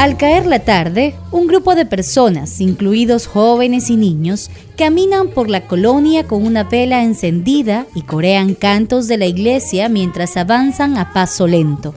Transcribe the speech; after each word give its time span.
Al 0.00 0.16
caer 0.16 0.46
la 0.46 0.60
tarde, 0.60 1.14
un 1.30 1.46
grupo 1.46 1.74
de 1.74 1.84
personas, 1.84 2.62
incluidos 2.62 3.26
jóvenes 3.26 3.90
y 3.90 3.96
niños, 3.96 4.50
caminan 4.78 5.28
por 5.28 5.50
la 5.50 5.66
colonia 5.66 6.26
con 6.26 6.46
una 6.46 6.64
vela 6.64 7.02
encendida 7.02 7.84
y 7.94 8.00
corean 8.00 8.54
cantos 8.54 9.08
de 9.08 9.18
la 9.18 9.26
iglesia 9.26 9.90
mientras 9.90 10.38
avanzan 10.38 10.96
a 10.96 11.12
paso 11.12 11.46
lento. 11.46 11.94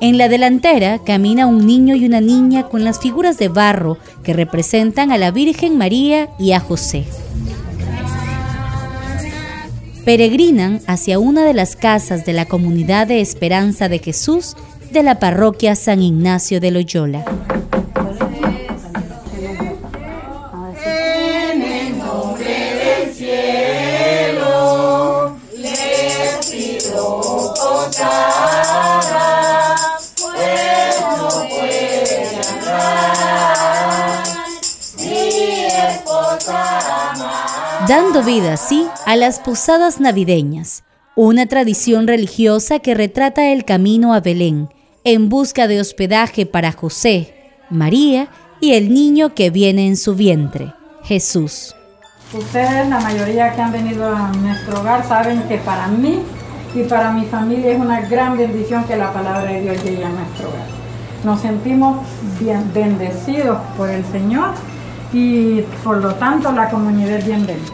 En 0.00 0.18
la 0.18 0.28
delantera 0.28 0.98
camina 0.98 1.46
un 1.46 1.64
niño 1.64 1.94
y 1.94 2.06
una 2.06 2.20
niña 2.20 2.64
con 2.68 2.82
las 2.82 2.98
figuras 2.98 3.38
de 3.38 3.46
barro 3.46 3.98
que 4.24 4.32
representan 4.32 5.12
a 5.12 5.16
la 5.16 5.30
Virgen 5.30 5.78
María 5.78 6.28
y 6.40 6.50
a 6.50 6.58
José. 6.58 7.04
Peregrinan 10.04 10.80
hacia 10.88 11.20
una 11.20 11.44
de 11.44 11.54
las 11.54 11.76
casas 11.76 12.26
de 12.26 12.32
la 12.32 12.46
comunidad 12.46 13.06
de 13.06 13.20
Esperanza 13.20 13.88
de 13.88 14.00
Jesús 14.00 14.56
de 14.90 15.04
la 15.04 15.20
parroquia 15.20 15.76
San 15.76 16.02
Ignacio 16.02 16.58
de 16.58 16.72
Loyola. 16.72 17.24
Dando 37.88 38.22
vida 38.22 38.54
así 38.54 38.86
a 39.06 39.16
las 39.16 39.40
posadas 39.40 40.00
navideñas, 40.00 40.84
una 41.16 41.46
tradición 41.46 42.06
religiosa 42.06 42.78
que 42.78 42.94
retrata 42.94 43.48
el 43.48 43.64
camino 43.64 44.14
a 44.14 44.20
Belén, 44.20 44.68
en 45.04 45.28
busca 45.28 45.66
de 45.66 45.80
hospedaje 45.80 46.46
para 46.46 46.72
José, 46.72 47.34
María 47.70 48.28
y 48.60 48.74
el 48.74 48.94
niño 48.94 49.34
que 49.34 49.50
viene 49.50 49.86
en 49.86 49.96
su 49.96 50.14
vientre, 50.14 50.74
Jesús. 51.02 51.74
Ustedes, 52.32 52.88
la 52.88 53.00
mayoría 53.00 53.52
que 53.52 53.60
han 53.60 53.72
venido 53.72 54.06
a 54.06 54.30
nuestro 54.32 54.80
hogar, 54.80 55.06
saben 55.06 55.42
que 55.48 55.58
para 55.58 55.88
mí 55.88 56.20
y 56.74 56.82
para 56.84 57.10
mi 57.10 57.26
familia 57.26 57.72
es 57.72 57.80
una 57.80 58.00
gran 58.02 58.38
bendición 58.38 58.84
que 58.84 58.96
la 58.96 59.12
palabra 59.12 59.50
de 59.50 59.60
Dios 59.60 59.84
llegue 59.84 60.04
a 60.04 60.08
nuestro 60.08 60.48
hogar. 60.48 60.66
Nos 61.24 61.40
sentimos 61.40 61.98
bien 62.40 62.70
bendecidos 62.72 63.58
por 63.76 63.90
el 63.90 64.04
Señor 64.06 64.54
y 65.12 65.62
por 65.84 65.98
lo 65.98 66.14
tanto 66.14 66.52
la 66.52 66.70
comunidad 66.70 67.24
bienvenida. 67.24 67.72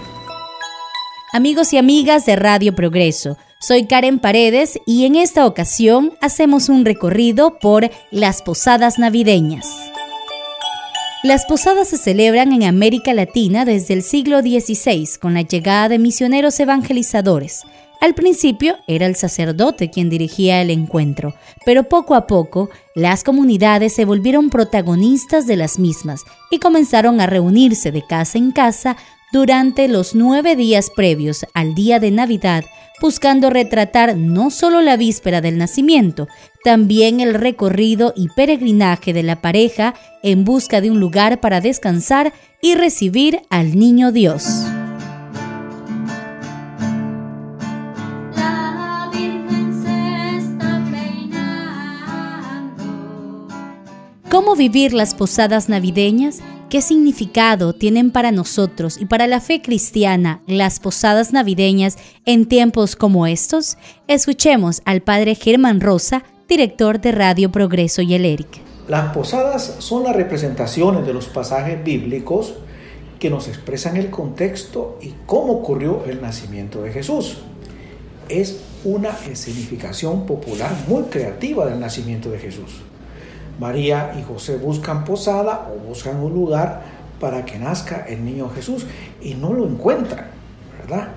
Amigos 1.32 1.72
y 1.72 1.78
amigas 1.78 2.24
de 2.26 2.36
Radio 2.36 2.74
Progreso, 2.74 3.36
soy 3.60 3.86
Karen 3.86 4.18
Paredes 4.18 4.78
y 4.86 5.04
en 5.04 5.16
esta 5.16 5.46
ocasión 5.46 6.12
hacemos 6.20 6.68
un 6.68 6.84
recorrido 6.84 7.58
por 7.58 7.90
las 8.10 8.42
posadas 8.42 8.98
navideñas. 8.98 9.66
Las 11.24 11.44
posadas 11.46 11.88
se 11.88 11.98
celebran 11.98 12.52
en 12.52 12.62
América 12.62 13.12
Latina 13.12 13.64
desde 13.64 13.94
el 13.94 14.02
siglo 14.02 14.40
XVI 14.40 15.18
con 15.20 15.34
la 15.34 15.42
llegada 15.42 15.88
de 15.88 15.98
misioneros 15.98 16.58
evangelizadores. 16.60 17.64
Al 18.00 18.14
principio 18.14 18.76
era 18.86 19.06
el 19.06 19.16
sacerdote 19.16 19.90
quien 19.90 20.08
dirigía 20.08 20.62
el 20.62 20.70
encuentro, 20.70 21.34
pero 21.64 21.84
poco 21.84 22.14
a 22.14 22.26
poco 22.26 22.70
las 22.94 23.24
comunidades 23.24 23.92
se 23.94 24.04
volvieron 24.04 24.50
protagonistas 24.50 25.46
de 25.46 25.56
las 25.56 25.78
mismas 25.78 26.22
y 26.50 26.58
comenzaron 26.58 27.20
a 27.20 27.26
reunirse 27.26 27.90
de 27.90 28.04
casa 28.06 28.38
en 28.38 28.52
casa 28.52 28.96
durante 29.32 29.88
los 29.88 30.14
nueve 30.14 30.54
días 30.54 30.90
previos 30.94 31.44
al 31.54 31.74
día 31.74 31.98
de 31.98 32.12
Navidad 32.12 32.64
buscando 33.00 33.50
retratar 33.50 34.16
no 34.16 34.50
solo 34.50 34.80
la 34.80 34.96
víspera 34.96 35.40
del 35.40 35.58
nacimiento, 35.58 36.28
también 36.64 37.20
el 37.20 37.34
recorrido 37.34 38.12
y 38.16 38.28
peregrinaje 38.28 39.12
de 39.12 39.22
la 39.22 39.40
pareja 39.40 39.94
en 40.22 40.44
busca 40.44 40.80
de 40.80 40.90
un 40.90 41.00
lugar 41.00 41.40
para 41.40 41.60
descansar 41.60 42.32
y 42.60 42.74
recibir 42.74 43.42
al 43.50 43.78
niño 43.78 44.12
Dios. 44.12 44.64
¿Cómo 54.48 54.56
vivir 54.56 54.94
las 54.94 55.14
posadas 55.14 55.68
navideñas? 55.68 56.38
¿Qué 56.70 56.80
significado 56.80 57.74
tienen 57.74 58.10
para 58.10 58.32
nosotros 58.32 58.96
y 58.98 59.04
para 59.04 59.26
la 59.26 59.42
fe 59.42 59.60
cristiana 59.60 60.40
las 60.46 60.80
posadas 60.80 61.34
navideñas 61.34 61.98
en 62.24 62.46
tiempos 62.46 62.96
como 62.96 63.26
estos? 63.26 63.76
Escuchemos 64.06 64.80
al 64.86 65.02
padre 65.02 65.34
Germán 65.34 65.82
Rosa, 65.82 66.24
director 66.48 66.98
de 66.98 67.12
Radio 67.12 67.52
Progreso 67.52 68.00
y 68.00 68.14
el 68.14 68.24
ERIC. 68.24 68.48
Las 68.88 69.12
posadas 69.12 69.76
son 69.80 70.04
las 70.04 70.16
representaciones 70.16 71.04
de 71.06 71.12
los 71.12 71.26
pasajes 71.26 71.84
bíblicos 71.84 72.54
que 73.18 73.28
nos 73.28 73.48
expresan 73.48 73.98
el 73.98 74.08
contexto 74.08 74.98
y 75.02 75.12
cómo 75.26 75.52
ocurrió 75.52 76.06
el 76.06 76.22
nacimiento 76.22 76.80
de 76.80 76.90
Jesús. 76.90 77.36
Es 78.30 78.62
una 78.82 79.10
escenificación 79.30 80.24
popular 80.24 80.74
muy 80.88 81.02
creativa 81.02 81.66
del 81.66 81.78
nacimiento 81.78 82.30
de 82.30 82.38
Jesús. 82.38 82.80
María 83.58 84.14
y 84.18 84.22
José 84.22 84.56
buscan 84.56 85.04
posada 85.04 85.68
o 85.72 85.88
buscan 85.88 86.16
un 86.16 86.32
lugar 86.32 86.82
para 87.20 87.44
que 87.44 87.58
nazca 87.58 88.06
el 88.08 88.24
niño 88.24 88.50
Jesús 88.54 88.86
y 89.20 89.34
no 89.34 89.52
lo 89.52 89.66
encuentran, 89.66 90.26
¿verdad? 90.80 91.08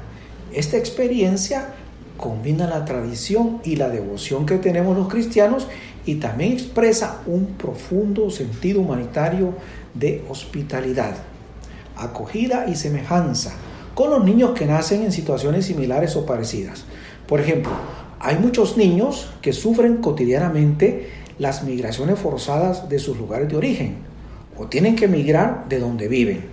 Esta 0.52 0.78
experiencia 0.78 1.70
combina 2.18 2.68
la 2.68 2.86
tradición 2.86 3.62
y 3.64 3.76
la 3.76 3.90
devoción 3.90 4.46
que 4.46 4.58
tenemos 4.58 4.98
los 4.98 5.08
cristianos 5.08 5.68
y 6.06 6.16
también 6.16 6.54
expresa 6.54 7.22
un 7.26 7.46
profundo 7.58 8.30
sentido 8.32 8.82
humanitario 8.82 9.54
de 9.94 10.24
hospitalidad, 10.30 11.16
acogida 11.96 12.66
y 12.68 12.76
semejanza 12.76 13.54
con 13.94 14.10
los 14.10 14.24
niños 14.24 14.52
que 14.52 14.66
nacen 14.66 15.04
en 15.04 15.12
situaciones 15.12 15.66
similares 15.66 16.16
o 16.16 16.26
parecidas. 16.26 16.86
Por 17.28 17.40
ejemplo, 17.40 17.72
hay 18.20 18.38
muchos 18.38 18.78
niños 18.78 19.30
que 19.42 19.54
sufren 19.54 19.98
cotidianamente 19.98 21.10
las 21.42 21.64
migraciones 21.64 22.20
forzadas 22.20 22.88
de 22.88 23.00
sus 23.00 23.18
lugares 23.18 23.50
de 23.50 23.58
origen 23.58 23.96
o 24.56 24.68
tienen 24.68 24.96
que 24.96 25.08
migrar 25.08 25.68
de 25.68 25.80
donde 25.80 26.08
viven. 26.08 26.46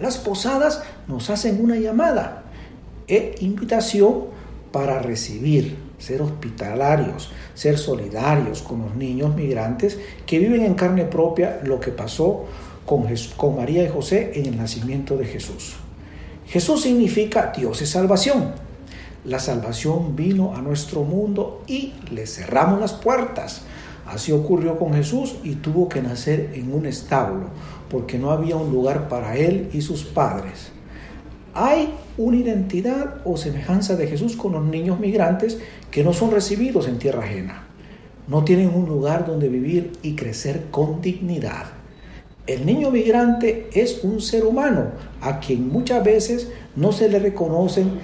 Las 0.00 0.18
posadas 0.18 0.82
nos 1.06 1.30
hacen 1.30 1.62
una 1.62 1.76
llamada 1.76 2.42
e 3.06 3.36
invitación 3.38 4.24
para 4.72 4.98
recibir, 4.98 5.76
ser 5.98 6.20
hospitalarios, 6.20 7.30
ser 7.54 7.78
solidarios 7.78 8.60
con 8.60 8.82
los 8.82 8.96
niños 8.96 9.36
migrantes 9.36 10.00
que 10.26 10.40
viven 10.40 10.62
en 10.62 10.74
carne 10.74 11.04
propia 11.04 11.60
lo 11.62 11.78
que 11.78 11.92
pasó 11.92 12.46
con, 12.84 13.06
con 13.36 13.56
María 13.56 13.84
y 13.84 13.88
José 13.88 14.32
en 14.34 14.46
el 14.46 14.56
nacimiento 14.56 15.16
de 15.16 15.26
Jesús. 15.26 15.76
Jesús 16.48 16.82
significa 16.82 17.52
Dios 17.56 17.80
es 17.82 17.90
salvación. 17.90 18.65
La 19.26 19.40
salvación 19.40 20.16
vino 20.16 20.54
a 20.54 20.62
nuestro 20.62 21.02
mundo 21.02 21.62
y 21.66 21.94
le 22.10 22.26
cerramos 22.26 22.80
las 22.80 22.92
puertas 22.92 23.62
Así 24.06 24.30
ocurrió 24.30 24.78
con 24.78 24.94
Jesús 24.94 25.34
y 25.42 25.56
tuvo 25.56 25.88
que 25.88 26.00
nacer 26.00 26.52
en 26.54 26.72
un 26.72 26.86
establo, 26.86 27.48
porque 27.90 28.18
no 28.18 28.30
había 28.30 28.56
un 28.56 28.70
lugar 28.70 29.08
para 29.08 29.36
él 29.36 29.68
y 29.72 29.80
sus 29.80 30.04
padres. 30.04 30.70
Hay 31.54 31.92
una 32.16 32.36
identidad 32.36 33.16
o 33.24 33.36
semejanza 33.36 33.96
de 33.96 34.06
Jesús 34.06 34.36
con 34.36 34.52
los 34.52 34.64
niños 34.64 35.00
migrantes 35.00 35.58
que 35.90 36.04
no 36.04 36.12
son 36.12 36.30
recibidos 36.30 36.86
en 36.86 36.98
tierra 36.98 37.24
ajena. 37.24 37.64
No 38.28 38.44
tienen 38.44 38.72
un 38.74 38.86
lugar 38.86 39.26
donde 39.26 39.48
vivir 39.48 39.92
y 40.02 40.14
crecer 40.14 40.66
con 40.70 41.00
dignidad. 41.00 41.64
El 42.46 42.64
niño 42.64 42.92
migrante 42.92 43.70
es 43.72 44.04
un 44.04 44.20
ser 44.20 44.44
humano 44.44 44.92
a 45.20 45.40
quien 45.40 45.68
muchas 45.68 46.04
veces 46.04 46.48
no 46.76 46.92
se 46.92 47.08
le 47.08 47.18
reconocen 47.18 47.98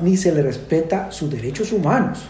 ni 0.00 0.16
se 0.16 0.32
le 0.32 0.42
respeta 0.42 1.10
sus 1.10 1.30
derechos 1.30 1.72
humanos. 1.72 2.20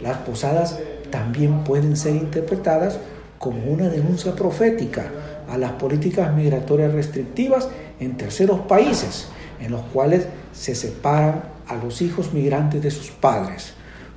Las 0.00 0.18
posadas 0.18 0.78
también 1.10 1.64
pueden 1.64 1.96
ser 1.96 2.16
interpretadas 2.16 2.98
como 3.38 3.70
una 3.70 3.88
denuncia 3.88 4.34
profética 4.34 5.10
a 5.48 5.58
las 5.58 5.72
políticas 5.72 6.34
migratorias 6.34 6.92
restrictivas 6.92 7.68
en 8.00 8.16
terceros 8.16 8.60
países, 8.60 9.28
en 9.60 9.72
los 9.72 9.82
cuales 9.92 10.26
se 10.52 10.74
separan 10.74 11.44
a 11.66 11.76
los 11.76 12.02
hijos 12.02 12.32
migrantes 12.32 12.82
de 12.82 12.90
sus 12.90 13.10
padres, 13.10 13.74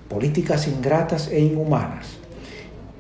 políticas 0.10 0.68
ingratas 0.68 1.28
e 1.30 1.40
inhumanas. 1.40 2.08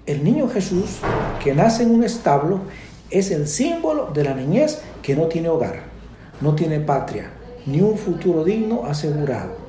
El 0.05 0.23
niño 0.23 0.49
Jesús, 0.49 0.99
que 1.43 1.53
nace 1.53 1.83
en 1.83 1.91
un 1.91 2.03
establo, 2.03 2.61
es 3.09 3.31
el 3.31 3.47
símbolo 3.47 4.11
de 4.13 4.23
la 4.23 4.33
niñez 4.33 4.81
que 5.01 5.15
no 5.15 5.27
tiene 5.27 5.49
hogar, 5.49 5.81
no 6.41 6.55
tiene 6.55 6.79
patria, 6.79 7.31
ni 7.65 7.81
un 7.81 7.97
futuro 7.97 8.43
digno 8.43 8.85
asegurado. 8.85 9.66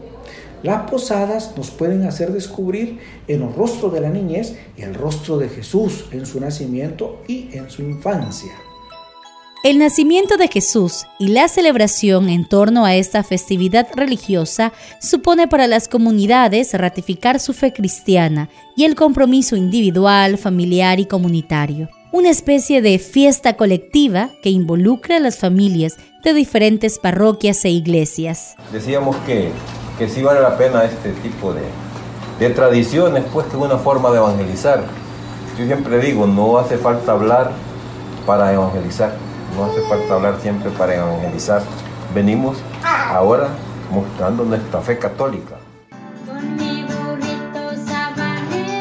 Las 0.63 0.91
posadas 0.91 1.55
nos 1.57 1.71
pueden 1.71 2.05
hacer 2.05 2.33
descubrir 2.33 2.99
en 3.29 3.43
el 3.43 3.55
rostro 3.55 3.91
de 3.91 4.01
la 4.01 4.11
niñez 4.11 4.57
el 4.77 4.95
rostro 4.95 5.39
de 5.39 5.49
Jesús 5.49 6.07
en 6.11 6.27
su 6.27 6.41
nacimiento 6.41 7.23
y 7.29 7.49
en 7.53 7.71
su 7.71 7.83
infancia. 7.83 8.53
El 9.65 9.79
nacimiento 9.79 10.37
de 10.37 10.47
Jesús 10.47 11.05
y 11.19 11.29
la 11.29 11.49
celebración 11.49 12.29
en 12.29 12.49
torno 12.49 12.85
a 12.85 12.95
esta 12.95 13.25
festividad 13.25 13.89
religiosa 13.95 14.73
supone 15.01 15.49
para 15.49 15.67
las 15.67 15.89
comunidades 15.89 16.75
ratificar 16.75 17.41
su 17.41 17.53
fe 17.53 17.73
cristiana 17.73 18.49
y 18.77 18.85
el 18.85 18.95
compromiso 18.95 19.57
individual, 19.57 20.39
familiar 20.39 21.01
y 21.01 21.07
comunitario. 21.07 21.89
Una 22.13 22.31
especie 22.31 22.81
de 22.83 23.01
fiesta 23.01 23.57
colectiva 23.57 24.31
que 24.43 24.51
involucra 24.51 25.17
a 25.17 25.21
las 25.21 25.39
familias 25.39 25.97
de 26.23 26.35
diferentes 26.35 26.99
parroquias 26.99 27.65
e 27.65 27.71
iglesias. 27.71 28.55
Decíamos 28.73 29.17
que, 29.27 29.51
que 29.99 30.09
sí 30.09 30.23
vale 30.23 30.41
la 30.41 30.57
pena 30.57 30.85
este 30.85 31.11
tipo 31.13 31.53
de, 31.53 31.63
de 32.39 32.55
tradiciones, 32.55 33.25
pues 33.33 33.47
que 33.47 33.57
es 33.57 33.63
una 33.63 33.79
forma 33.79 34.11
de 34.11 34.19
evangelizar. 34.19 34.85
Yo 35.59 35.67
siempre 35.67 35.99
digo, 35.99 36.27
no 36.27 36.59
hace 36.59 36.79
falta 36.79 37.13
hablar 37.13 37.51
para 38.25 38.53
evangelizar 38.53 39.29
no 39.57 39.65
hace 39.65 39.81
falta 39.83 40.15
hablar 40.15 40.39
siempre 40.41 40.71
para 40.71 40.95
evangelizar. 40.95 41.63
Venimos 42.15 42.59
ahora 42.83 43.49
mostrando 43.93 44.45
nuestra 44.45 44.81
fe 44.81 44.99
católica. 44.99 45.57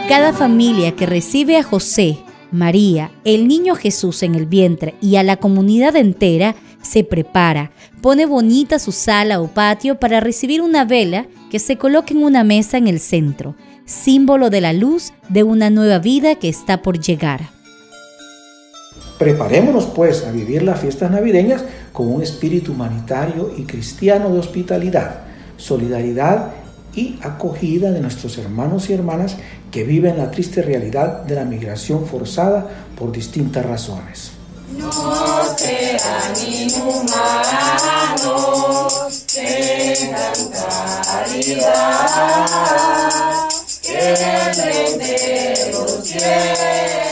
Cada 0.08 0.34
familia 0.34 0.96
que 0.96 1.06
recibe 1.06 1.58
a 1.58 1.64
José, 1.64 2.20
María, 2.52 3.12
el 3.26 3.48
niño 3.48 3.76
Jesús 3.76 4.24
en 4.24 4.36
el 4.36 4.46
vientre 4.46 4.96
y 5.02 5.18
a 5.18 5.24
la 5.24 5.38
comunidad 5.38 5.96
entera 5.98 6.56
se 6.88 7.04
prepara, 7.04 7.72
pone 8.02 8.26
bonita 8.26 8.80
su 8.80 8.92
sala 8.92 9.42
o 9.42 9.48
patio 9.48 10.00
para 10.00 10.20
recibir 10.20 10.62
una 10.62 10.86
vela 10.86 11.28
que 11.52 11.60
se 11.60 11.78
coloca 11.78 12.14
en 12.14 12.24
una 12.24 12.44
mesa 12.44 12.78
en 12.78 12.88
el 12.88 13.00
centro, 13.00 13.56
símbolo 13.86 14.50
de 14.50 14.62
la 14.62 14.74
luz 14.74 15.14
de 15.30 15.44
una 15.44 15.70
nueva 15.70 16.00
vida 16.00 16.36
que 16.36 16.50
está 16.50 16.82
por 16.82 17.00
llegar. 17.00 17.50
Preparémonos 19.20 19.88
pues 19.88 20.24
a 20.26 20.32
vivir 20.32 20.64
las 20.64 20.80
fiestas 20.80 21.12
navideñas 21.12 21.64
con 21.92 22.08
un 22.08 22.22
espíritu 22.22 22.72
humanitario 22.72 23.52
y 23.58 23.64
cristiano 23.64 24.32
de 24.32 24.40
hospitalidad, 24.40 25.22
solidaridad 25.58 26.52
y 26.96 27.18
acogida 27.22 27.92
de 27.92 28.00
nuestros 28.00 28.38
hermanos 28.38 28.90
y 28.90 28.94
hermanas 28.94 29.38
que 29.72 29.84
viven 29.84 30.18
la 30.18 30.32
triste 30.32 30.62
realidad 30.62 31.24
de 31.24 31.36
la 31.36 31.46
migración 31.46 32.06
forzada 32.06 32.68
por 32.98 33.12
distintas 33.12 33.66
razones. 33.66 34.37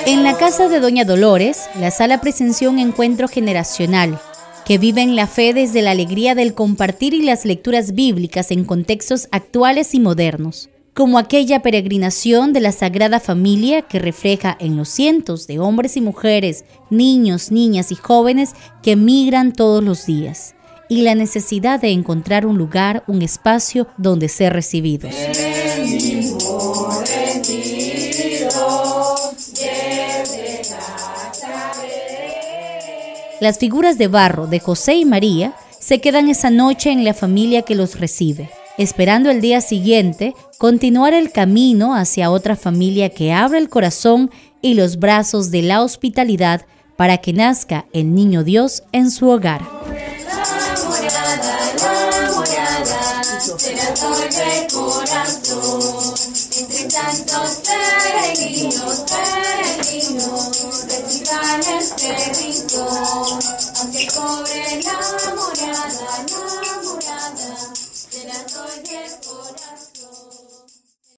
En 0.06 0.24
la 0.24 0.38
casa 0.38 0.68
de 0.68 0.80
Doña 0.80 1.06
Dolores, 1.06 1.69
la 1.80 1.92
sala 1.92 2.22
presenció 2.22 2.69
un 2.69 2.80
encuentro 2.80 3.27
generacional 3.27 4.19
que 4.66 4.77
vive 4.77 5.01
en 5.01 5.16
la 5.16 5.27
fe 5.27 5.54
desde 5.54 5.81
la 5.81 5.92
alegría 5.92 6.36
del 6.36 6.54
compartir 6.54 7.13
y 7.13 7.22
las 7.22 7.45
lecturas 7.45 7.94
bíblicas 7.94 8.51
en 8.51 8.66
contextos 8.66 9.27
actuales 9.31 9.94
y 9.94 10.00
modernos, 10.00 10.69
como 10.95 11.19
aquella 11.19 11.62
peregrinación 11.62 12.53
de 12.53 12.62
la 12.62 12.71
Sagrada 12.71 13.19
Familia 13.19 13.81
que 13.81 14.00
refleja 14.00 14.56
en 14.62 14.77
los 14.77 14.88
cientos 14.88 15.45
de 15.45 15.59
hombres 15.59 15.97
y 15.97 16.01
mujeres, 16.01 16.63
niños, 16.89 17.51
niñas 17.51 17.92
y 17.92 17.95
jóvenes 17.95 18.53
que 18.81 18.95
migran 18.95 19.51
todos 19.51 19.83
los 19.83 20.06
días, 20.06 20.56
y 20.88 21.01
la 21.01 21.13
necesidad 21.13 21.81
de 21.81 21.89
encontrar 21.89 22.45
un 22.45 22.57
lugar, 22.57 23.03
un 23.07 23.21
espacio 23.21 23.88
donde 23.97 24.30
ser 24.30 24.53
recibidos. 24.53 25.13
Las 33.41 33.59
figuras 33.59 33.98
de 33.98 34.07
barro 34.07 34.48
de 34.48 34.62
José 34.62 34.95
y 34.95 35.03
María 35.03 35.56
se 35.77 36.00
quedan 36.00 36.30
esa 36.30 36.50
noche 36.50 36.89
en 36.89 37.03
la 37.03 37.13
familia 37.13 37.63
que 37.63 37.75
los 37.75 38.00
recibe, 38.00 38.50
esperando 38.77 39.30
el 39.30 39.42
día 39.42 39.62
siguiente 39.62 40.33
continuar 40.57 41.13
el 41.13 41.31
camino 41.31 41.95
hacia 41.95 42.31
otra 42.31 42.56
familia 42.56 43.10
que 43.10 43.31
abra 43.31 43.57
el 43.57 43.69
corazón 43.69 44.31
y 44.62 44.74
los 44.74 44.98
brazos 44.98 45.51
de 45.51 45.62
la 45.62 45.81
hospitalidad 45.81 46.66
para 46.95 47.18
que 47.18 47.33
nazca 47.33 47.86
el 47.94 48.13
niño 48.13 48.44
Dios 48.44 48.83
en 48.92 49.12
su 49.12 49.30
hogar. 49.30 49.62